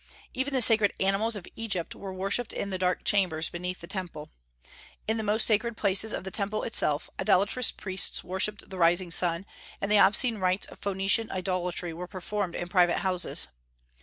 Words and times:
Even 0.33 0.51
the 0.51 0.63
sacred 0.63 0.93
animals 0.99 1.35
of 1.35 1.45
Egypt 1.55 1.93
were 1.93 2.11
worshipped 2.11 2.53
in 2.53 2.71
the 2.71 2.79
dark 2.79 3.03
chambers 3.03 3.51
beneath 3.51 3.81
the 3.81 3.85
Temple. 3.85 4.31
In 5.07 5.17
the 5.17 5.21
most 5.23 5.45
sacred 5.45 5.77
places 5.77 6.11
of 6.11 6.23
the 6.23 6.31
Temple 6.31 6.63
itself 6.63 7.07
idolatrous 7.19 7.69
priests 7.71 8.23
worshipped 8.23 8.71
the 8.71 8.79
rising 8.79 9.11
sun, 9.11 9.45
and 9.79 9.91
the 9.91 9.99
obscene 9.99 10.39
rites 10.39 10.65
of 10.65 10.79
Phoenician 10.79 11.29
idolatry 11.29 11.93
were 11.93 12.07
performed 12.07 12.55
in 12.55 12.67
private 12.67 12.97
houses. 13.01 13.47